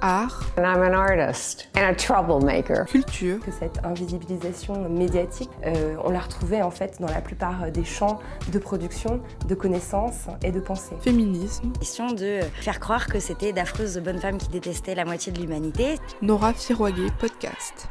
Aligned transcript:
art, 0.00 0.42
And 0.56 0.62
I'm 0.64 0.82
an 0.82 0.94
artist 0.94 1.68
and 1.76 1.82
a 1.82 1.94
troublemaker. 1.94 2.84
culture, 2.86 3.38
que 3.40 3.50
cette 3.50 3.80
invisibilisation 3.84 4.88
médiatique, 4.88 5.50
euh, 5.66 5.94
on 6.04 6.10
la 6.10 6.20
retrouvait 6.20 6.62
en 6.62 6.70
fait 6.70 7.00
dans 7.00 7.08
la 7.08 7.20
plupart 7.20 7.70
des 7.70 7.84
champs 7.84 8.18
de 8.52 8.58
production, 8.58 9.20
de 9.48 9.54
connaissances 9.54 10.26
et 10.42 10.52
de 10.52 10.60
pensée. 10.60 10.96
féminisme, 11.00 11.72
question 11.78 12.12
de 12.12 12.40
faire 12.60 12.80
croire 12.80 13.06
que 13.06 13.20
c'était 13.20 13.52
d'affreuses 13.52 13.98
bonnes 13.98 14.20
femmes 14.20 14.38
qui 14.38 14.48
détestaient 14.48 14.94
la 14.94 15.04
moitié 15.04 15.32
de 15.32 15.40
l'humanité. 15.40 15.98
Nora 16.22 16.52
Firoguet 16.52 17.10
podcast. 17.18 17.88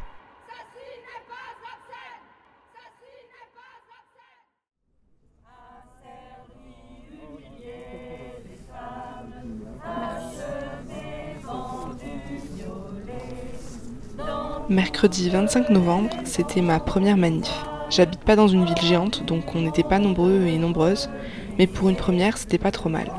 Mercredi 14.70 15.32
25 15.32 15.72
novembre, 15.72 16.12
c'était 16.26 16.62
ma 16.62 16.80
première 16.80 17.18
manif. 17.18 17.52
J'habite 17.90 18.20
pas 18.20 18.36
dans 18.36 18.48
une 18.48 18.66
ville 18.66 18.82
géante, 18.84 19.26
donc 19.26 19.56
on 19.56 19.62
n'était 19.62 19.82
pas 19.82 19.98
nombreux 19.98 20.44
et 20.46 20.60
nombreuses, 20.60 21.10
mais 21.58 21.66
pour 21.66 21.90
une 21.90 21.96
première, 21.96 22.38
c'était 22.38 22.60
pas 22.60 22.70
trop 22.70 22.88
mal. 22.88 23.12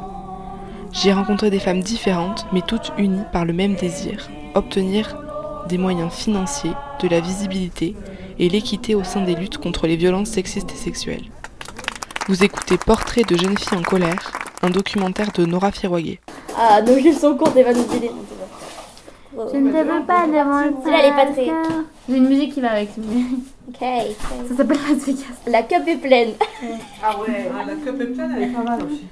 J'y 0.92 1.08
ai 1.08 1.12
rencontré 1.12 1.50
des 1.50 1.58
femmes 1.58 1.82
différentes, 1.82 2.46
mais 2.52 2.62
toutes 2.64 2.92
unies 2.98 3.24
par 3.32 3.44
le 3.44 3.52
même 3.52 3.74
désir, 3.74 4.30
obtenir 4.54 5.16
des 5.68 5.76
moyens 5.76 6.12
financiers, 6.12 6.74
de 7.02 7.08
la 7.08 7.18
visibilité 7.18 7.96
et 8.38 8.48
l'équité 8.48 8.94
au 8.94 9.02
sein 9.02 9.22
des 9.22 9.34
luttes 9.34 9.58
contre 9.58 9.88
les 9.88 9.96
violences 9.96 10.30
sexistes 10.30 10.70
et 10.70 10.78
sexuelles. 10.78 11.24
Vous 12.28 12.44
écoutez 12.44 12.78
Portrait 12.78 13.24
de 13.24 13.36
jeune 13.36 13.58
fille 13.58 13.76
en 13.76 13.82
colère, 13.82 14.30
un 14.62 14.70
documentaire 14.70 15.32
de 15.32 15.44
Nora 15.46 15.72
Firoguet. 15.72 16.20
Ah, 16.56 16.80
nos 16.80 16.96
jeux 17.00 17.12
sont 17.12 17.34
courts 17.34 17.56
et 17.56 17.64
va 17.64 17.72
Je 19.32 19.56
ne 19.58 19.70
te 19.70 19.76
veux 19.76 20.04
pas 20.06 20.26
devant 20.26 20.64
le 20.64 20.72
Celle-là, 20.82 20.98
elle 21.02 21.06
est 21.12 21.16
pas 21.16 21.26
très-. 21.32 21.52
J'ai 22.08 22.16
une 22.16 22.28
musique 22.28 22.52
qui 22.54 22.60
va 22.60 22.72
avec. 22.72 22.88
Ok. 23.68 23.76
Ça 24.48 24.56
s'appelle 24.56 24.78
Las 24.88 25.04
Vegas. 25.06 25.22
La 25.46 25.62
cup 25.62 25.86
est 25.86 25.96
pleine. 25.96 26.30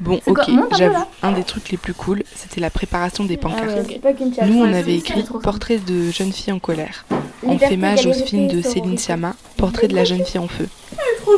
Bon, 0.01 0.21
C'est 0.25 0.33
quoi 0.35 0.43
ok, 0.45 0.49
Monte 0.51 0.65
un 0.65 0.69
peu, 0.69 0.77
j'avoue, 0.77 0.93
là. 0.95 1.09
un 1.23 1.33
des 1.33 1.45
trucs 1.45 1.71
les 1.71 1.77
plus 1.77 1.95
cool, 1.95 2.23
c'était 2.35 2.61
la 2.61 2.71
préparation 2.71 3.25
des 3.25 3.37
pancartes. 3.37 3.65
Ah 3.69 3.83
ouais, 3.89 3.99
pas 3.99 4.09
chasse. 4.11 4.49
Nous, 4.49 4.59
on 4.61 4.65
Ouais, 4.73 4.77
avait 4.79 4.97
écrit 4.97 5.25
Portrait 5.43 5.79
de 5.79 6.11
jeune 6.11 6.33
fille 6.33 6.53
en 6.53 6.59
colère. 6.59 7.05
En 7.47 7.53
Liberté, 7.53 7.69
féma 7.77 7.95
Joséphine 7.97 8.49
de 8.49 8.59
égalité, 8.59 8.69
Céline. 8.69 8.99
Sciamma, 8.99 9.35
Portrait 9.57 9.87
de 9.87 9.95
la 9.95 10.05
jeune 10.05 10.25
fille 10.25 10.41
en 10.41 10.49
feu. 10.49 10.67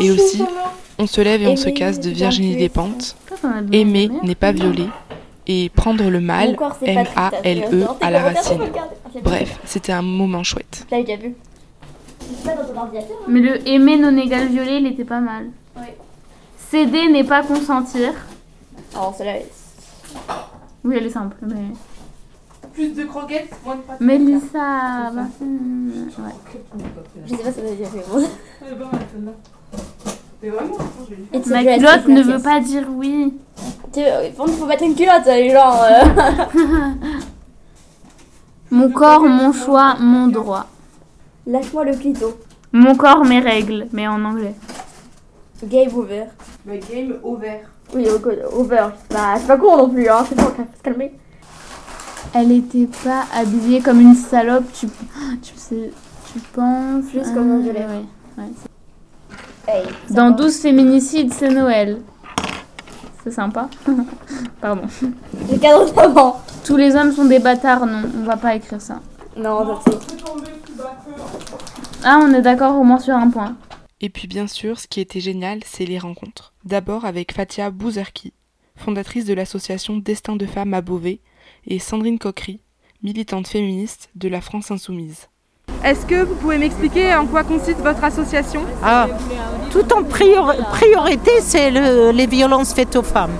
Et 0.00 0.10
aussi, 0.10 0.42
On 0.98 1.06
se 1.06 1.20
lève 1.20 1.42
et 1.42 1.46
on 1.48 1.56
se 1.56 1.68
casse 1.68 2.00
de 2.00 2.08
Virginie. 2.10 2.56
Despentes. 2.56 3.16
Aimer 3.72 4.04
aimé. 4.04 4.10
n'est 4.22 4.34
pas 4.34 4.52
violer. 4.52 4.86
Et 5.52 5.68
prendre 5.74 6.08
le 6.08 6.20
mal, 6.20 6.56
M-A-L-E. 6.82 7.82
E 7.82 7.86
à 8.00 8.10
la 8.12 8.22
racine. 8.22 8.62
Bref, 9.24 9.58
c'était 9.64 9.90
un 9.90 10.00
moment 10.02 10.44
chouette. 10.44 10.86
Déjà 10.88 11.16
vu. 11.16 11.34
Hein 12.46 12.54
Mais 13.26 13.40
le 13.40 13.68
aimer 13.68 13.96
non 13.96 14.16
égal 14.16 14.46
violer, 14.46 14.76
il 14.76 14.86
était 14.86 15.04
pas 15.04 15.18
mal. 15.18 15.46
Ouais. 15.76 15.96
Céder 16.56 17.08
n'est 17.08 17.24
pas 17.24 17.42
consentir. 17.42 18.12
Alors, 18.94 19.12
celle-là, 19.16 19.38
elle- 19.38 19.46
Oui, 20.84 20.94
elle 20.98 21.06
est 21.06 21.10
simple, 21.10 21.36
mais. 21.42 21.74
Plus 22.72 22.90
de 22.94 23.02
croquettes, 23.06 23.50
moins 23.64 23.74
de 23.74 23.80
pâtes. 23.80 24.00
Mélissa. 24.00 25.10
bah, 25.12 25.22
ouais. 25.40 26.32
je 27.26 27.30
sais 27.30 27.42
pas 27.42 27.50
si 27.50 27.56
ça 27.56 27.62
veut 27.62 27.74
dire 27.74 27.88
mais 27.92 28.02
bon. 28.12 29.32
Mais 30.42 30.48
vraiment, 30.48 30.76
It's 31.34 31.50
a 31.50 31.62
Ma 31.62 31.74
culotte 31.76 32.06
ne 32.08 32.22
veut 32.22 32.32
yes. 32.34 32.42
pas 32.42 32.60
dire 32.60 32.86
oui. 32.94 33.34
Tu 33.92 34.00
sais, 34.00 34.32
faut 34.36 34.46
faut 34.46 34.66
mettre 34.66 34.84
une 34.84 34.94
culotte, 34.94 35.26
euh, 35.26 35.50
genre. 35.50 35.82
euh. 35.82 36.54
Mon 38.70 38.88
corps, 38.90 39.22
mon 39.24 39.52
choix, 39.52 39.96
mon 39.98 40.28
droit. 40.28 40.66
Lâche-moi 41.46 41.84
le 41.86 41.96
clito. 41.96 42.38
Mon 42.72 42.94
corps, 42.94 43.24
mes 43.24 43.40
règles, 43.40 43.88
mais 43.92 44.06
en 44.06 44.24
anglais. 44.24 44.54
Game 45.64 45.90
over. 45.96 46.26
Mais 46.64 46.78
game 46.78 47.16
over. 47.24 47.62
Oui, 47.92 48.06
au- 48.08 48.60
over. 48.60 48.86
Bah, 49.10 49.34
c'est 49.38 49.48
pas 49.48 49.56
con 49.56 49.76
non 49.76 49.88
plus, 49.90 50.08
hein. 50.08 50.24
C'est 50.28 50.36
bon, 50.36 50.44
faut 50.44 50.62
se 50.76 50.82
calmer. 50.84 51.12
Elle 52.32 52.52
était 52.52 52.86
pas 53.02 53.24
habillée 53.34 53.80
comme 53.80 54.00
une 54.00 54.14
salope, 54.14 54.66
tu, 54.72 54.86
tu 55.42 55.52
sais, 55.56 55.90
tu 56.32 56.38
penses. 56.54 57.06
Juste 57.12 57.34
comme 57.34 57.50
un 57.50 57.58
violet. 57.58 57.80
ouais, 57.86 58.04
ouais. 58.44 58.50
Hey, 59.66 59.82
ça 60.06 60.14
Dans 60.14 60.30
va. 60.30 60.36
12 60.36 60.58
féminicides, 60.60 61.32
c'est 61.34 61.48
Noël. 61.50 61.98
C'est 63.22 63.30
sympa. 63.30 63.68
Pardon. 64.60 64.82
J'ai 65.50 65.58
40 65.58 65.96
avant. 65.98 66.42
Tous 66.64 66.76
les 66.76 66.94
hommes 66.94 67.12
sont 67.12 67.26
des 67.26 67.38
bâtards, 67.38 67.86
non, 67.86 68.02
on 68.18 68.24
va 68.24 68.36
pas 68.36 68.54
écrire 68.54 68.80
ça. 68.80 69.00
Non. 69.36 69.78
Ah, 72.02 72.20
on 72.22 72.32
est 72.32 72.42
d'accord 72.42 72.78
au 72.78 72.84
moins 72.84 72.98
sur 72.98 73.14
un 73.14 73.28
point. 73.28 73.56
Et 74.00 74.08
puis 74.08 74.26
bien 74.26 74.46
sûr, 74.46 74.78
ce 74.78 74.86
qui 74.86 75.00
était 75.00 75.20
génial, 75.20 75.60
c'est 75.64 75.84
les 75.84 75.98
rencontres. 75.98 76.54
D'abord 76.64 77.04
avec 77.04 77.32
Fatia 77.32 77.70
Bouzerki, 77.70 78.32
fondatrice 78.76 79.26
de 79.26 79.34
l'association 79.34 79.98
Destin 79.98 80.36
de 80.36 80.46
femmes 80.46 80.72
à 80.72 80.80
Beauvais, 80.80 81.20
et 81.66 81.78
Sandrine 81.78 82.18
Coquery, 82.18 82.60
militante 83.02 83.48
féministe 83.48 84.08
de 84.14 84.28
la 84.28 84.40
France 84.40 84.70
Insoumise. 84.70 85.28
Est-ce 85.84 86.04
que 86.04 86.24
vous 86.24 86.34
pouvez 86.34 86.58
m'expliquer 86.58 87.14
en 87.14 87.24
quoi 87.26 87.42
consiste 87.42 87.78
votre 87.82 88.04
association 88.04 88.60
Ah, 88.82 89.06
tout 89.70 89.84
en 89.94 90.02
prior- 90.02 90.54
priorité, 90.72 91.30
c'est 91.42 91.70
le- 91.70 92.10
les 92.10 92.26
violences 92.26 92.72
faites 92.74 92.94
aux 92.96 93.02
femmes. 93.02 93.30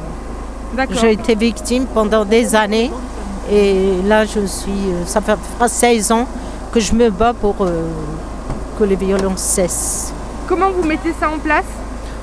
J'ai 1.00 1.12
été 1.12 1.34
victime 1.34 1.84
pendant 1.92 2.24
des 2.24 2.54
années 2.54 2.90
et 3.52 3.96
là, 4.06 4.24
je 4.24 4.46
suis, 4.46 4.70
euh, 4.70 5.04
ça 5.04 5.20
fait 5.20 5.36
fera 5.56 5.68
16 5.68 6.12
ans 6.12 6.26
que 6.72 6.80
je 6.80 6.94
me 6.94 7.10
bats 7.10 7.34
pour 7.38 7.56
euh, 7.60 7.88
que 8.78 8.84
les 8.84 8.96
violences 8.96 9.40
cessent. 9.42 10.12
Comment 10.48 10.70
vous 10.70 10.86
mettez 10.86 11.12
ça 11.20 11.28
en 11.28 11.38
place 11.38 11.64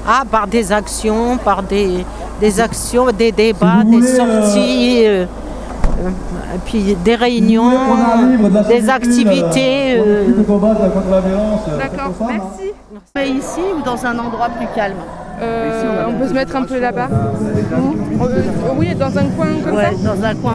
Ah, 0.08 0.24
par 0.30 0.48
des 0.48 0.72
actions, 0.72 1.38
par 1.38 1.62
des, 1.62 2.06
des 2.40 2.60
actions, 2.60 3.08
des 3.12 3.32
débats, 3.32 3.84
des 3.86 4.02
sorties, 4.16 5.04
euh, 5.06 5.26
euh, 5.26 5.26
et 6.00 6.58
puis 6.66 6.96
des 7.04 7.16
réunions, 7.16 7.72
des 8.68 8.90
activités. 8.90 9.98
euh, 10.00 10.28
D'accord, 11.78 12.14
merci. 12.28 12.72
Ici 13.38 13.62
ou 13.78 13.82
dans 13.82 14.06
un 14.06 14.18
endroit 14.20 14.50
plus 14.50 14.68
calme 14.76 14.98
Euh, 15.42 16.06
on 16.08 16.14
peut 16.20 16.28
se 16.28 16.34
mettre 16.34 16.56
un 16.56 16.64
peu 16.64 16.80
là-bas 16.80 17.10
Euh, 17.10 18.74
Oui, 18.78 18.94
dans 18.96 19.18
un 19.18 19.26
coin 19.30 19.48
comme 19.64 19.76
Ouais, 19.76 19.92
ça 19.92 20.16
dans 20.16 20.24
un 20.24 20.36
coin. 20.36 20.54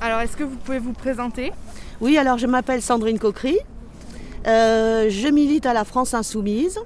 Alors, 0.00 0.20
est-ce 0.20 0.36
que 0.36 0.44
vous 0.44 0.56
pouvez 0.64 0.78
vous 0.78 0.92
présenter? 0.92 1.52
Oui, 2.00 2.16
alors 2.16 2.38
je 2.38 2.46
m'appelle 2.46 2.80
Sandrine 2.80 3.18
Coquery. 3.18 3.58
Euh, 4.46 5.06
je 5.10 5.28
milite 5.28 5.66
à 5.66 5.74
la 5.74 5.84
France 5.84 6.14
Insoumise. 6.14 6.78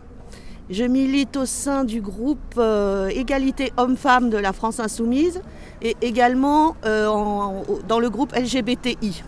Je 0.70 0.84
milite 0.84 1.36
au 1.36 1.44
sein 1.44 1.84
du 1.84 2.00
groupe 2.00 2.54
euh, 2.56 3.08
Égalité 3.08 3.72
Hommes-Femmes 3.76 4.30
de 4.30 4.38
la 4.38 4.52
France 4.54 4.80
Insoumise 4.80 5.42
et 5.82 5.96
également 6.00 6.76
euh, 6.84 7.06
en- 7.08 7.64
dans 7.88 7.98
le 7.98 8.08
groupe 8.08 8.32
LGBTI. 8.34 9.22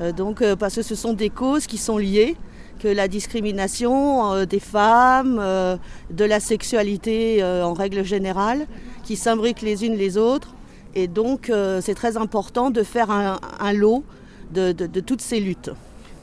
Euh, 0.00 0.10
donc, 0.12 0.42
euh, 0.42 0.56
parce 0.56 0.74
que 0.74 0.82
ce 0.82 0.94
sont 0.94 1.12
des 1.12 1.30
causes 1.30 1.66
qui 1.66 1.78
sont 1.78 1.98
liées, 1.98 2.36
que 2.80 2.88
la 2.88 3.06
discrimination 3.06 4.44
des 4.44 4.58
femmes, 4.60 5.36
de 6.10 6.24
la 6.24 6.40
sexualité 6.40 7.42
en 7.42 7.72
règle 7.72 8.02
générale, 8.04 8.66
qui 9.04 9.16
s'imbriquent 9.16 9.62
les 9.62 9.86
unes 9.86 9.94
les 9.94 10.18
autres. 10.18 10.54
Et 10.94 11.06
donc, 11.06 11.50
c'est 11.80 11.94
très 11.94 12.16
important 12.18 12.70
de 12.70 12.82
faire 12.82 13.10
un, 13.10 13.38
un 13.60 13.72
lot 13.72 14.04
de, 14.52 14.72
de- 14.72 14.86
de 14.86 15.00
toutes 15.00 15.22
ces 15.22 15.40
luttes. 15.40 15.70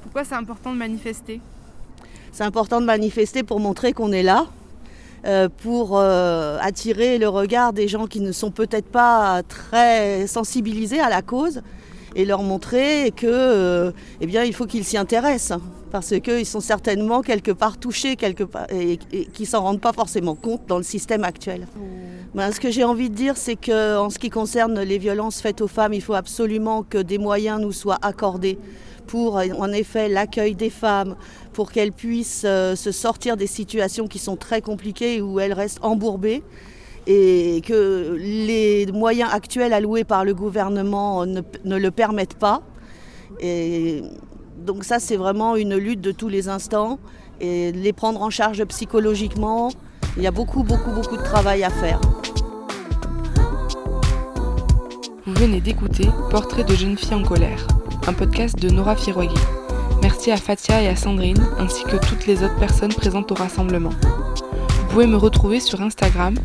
Pourquoi 0.04 0.24
c'est 0.24 0.36
important 0.36 0.72
de 0.72 0.78
manifester? 0.78 1.42
C'est 2.32 2.44
important 2.44 2.80
de 2.80 2.86
manifester 2.86 3.42
pour 3.44 3.60
montrer 3.60 3.94
qu'on 3.94 4.12
est 4.12 4.24
là, 4.24 4.46
pour 5.58 6.00
euh, 6.00 6.58
attirer 6.62 7.18
le 7.18 7.30
regard 7.30 7.74
des 7.74 7.88
gens 7.88 8.08
qui 8.08 8.22
ne 8.22 8.32
sont 8.32 8.52
peut-être 8.52 8.88
pas 8.88 9.42
très 9.44 10.26
sensibilisés 10.28 11.00
à 11.00 11.10
la 11.10 11.22
cause 11.22 11.62
et 12.16 12.26
leur 12.26 12.44
montrer 12.44 13.12
que, 13.16 13.28
euh, 13.28 13.92
eh 14.20 14.26
bien, 14.26 14.44
il 14.44 14.54
faut 14.54 14.66
qu'ils 14.66 14.84
s'y 14.84 14.98
intéressent 14.98 15.60
parce 15.92 16.14
qu'ils 16.22 16.46
sont 16.46 16.60
certainement 16.60 17.22
quelque 17.22 17.52
part 17.52 17.78
touchés 17.78 18.16
quelque 18.16 18.44
part, 18.44 18.66
et, 18.72 18.98
et 19.12 19.26
qui 19.26 19.46
s'en 19.46 19.62
rendent 19.62 19.82
pas 19.82 19.94
forcément 19.94 20.36
compte 20.36 20.62
dans 20.68 20.78
le 20.78 20.84
système 20.84 21.24
actuel. 21.24 21.68
Ben, 22.34 22.52
ce 22.52 22.62
que 22.62 22.72
j'ai 22.72 22.86
envie 22.86 23.10
de 23.10 23.16
dire, 23.16 23.36
c'est 23.36 23.58
que 23.58 23.98
en 23.98 24.10
ce 24.10 24.18
qui 24.18 24.30
concerne 24.30 24.80
les 24.82 24.98
violences 24.98 25.42
faites 25.42 25.60
aux 25.60 25.68
femmes, 25.68 25.94
il 25.94 26.02
faut 26.02 26.14
absolument 26.14 26.84
que 26.84 26.98
des 26.98 27.18
moyens 27.18 27.60
nous 27.60 27.74
soient 27.74 28.00
accordés 28.02 28.58
pour, 29.08 29.36
en 29.36 29.72
effet, 29.72 30.10
l'accueil 30.10 30.56
des 30.56 30.70
femmes, 30.70 31.16
pour 31.54 31.72
qu'elles 31.72 31.92
puissent 31.92 32.44
euh, 32.46 32.76
se 32.76 32.92
sortir 32.92 33.38
des 33.38 33.48
situations 33.48 34.08
qui 34.08 34.20
sont 34.20 34.36
très 34.36 34.62
compliquées 34.62 35.22
où 35.22 35.40
elles 35.40 35.54
restent 35.54 35.84
embourbées 35.84 36.44
et 37.08 37.62
que 37.66 38.16
les 38.18 38.86
moyens 38.94 39.32
actuels 39.34 39.74
alloués 39.74 40.04
par 40.04 40.24
le 40.24 40.34
gouvernement 40.34 41.26
ne, 41.26 41.42
ne 41.66 41.76
le 41.78 41.92
permettent 41.92 42.36
pas. 42.36 42.62
Donc 44.58 44.84
ça, 44.84 45.00
c'est 45.00 45.18
vraiment 45.18 45.56
une 45.56 45.76
lutte 45.76 46.02
de 46.02 46.12
tous 46.12 46.30
les 46.30 46.48
instants 46.48 47.00
et 47.40 47.72
les 47.72 47.94
prendre 47.94 48.22
en 48.22 48.30
charge 48.30 48.64
psychologiquement. 48.66 49.72
Il 50.18 50.24
y 50.24 50.28
a 50.28 50.32
beaucoup, 50.32 50.64
beaucoup, 50.64 50.92
beaucoup 50.92 51.18
de 51.18 51.24
travail 51.24 51.64
à 51.64 51.70
faire. 51.70 52.00
Vous 55.26 55.34
venez 55.34 55.62
d'écouter 55.62 56.08
Portrait 56.30 56.64
de 56.64 56.76
jeune 56.76 56.98
fille 56.98 57.14
en 57.14 57.24
colère, 57.24 57.68
un 58.08 58.14
podcast 58.14 58.60
de 58.60 58.70
Nora 58.70 58.96
Firoguet. 58.96 59.40
Merci 60.02 60.32
à 60.32 60.38
Fatia 60.38 60.82
et 60.82 60.88
à 60.88 60.96
Sandrine, 60.96 61.46
ainsi 61.60 61.84
que 61.84 61.98
toutes 61.98 62.26
les 62.26 62.44
autres 62.44 62.58
personnes 62.58 62.94
présentes 62.94 63.32
au 63.32 63.36
rassemblement. 63.36 63.92
Vous 63.92 64.88
pouvez 64.90 65.08
me 65.08 65.18
retrouver 65.18 65.60
sur 65.60 65.82
Instagram, 65.82 66.36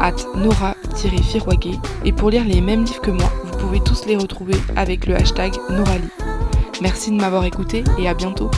at 0.00 0.14
nora-firoiguet, 0.36 1.78
et 2.04 2.12
pour 2.12 2.30
lire 2.30 2.44
les 2.44 2.60
mêmes 2.60 2.84
livres 2.84 3.00
que 3.00 3.10
moi, 3.10 3.30
vous 3.44 3.58
pouvez 3.58 3.80
tous 3.80 4.06
les 4.06 4.16
retrouver 4.16 4.54
avec 4.76 5.06
le 5.06 5.16
hashtag 5.16 5.54
Norali. 5.70 6.08
Merci 6.82 7.10
de 7.10 7.16
m'avoir 7.16 7.44
écouté 7.44 7.84
et 7.98 8.08
à 8.08 8.14
bientôt 8.14 8.50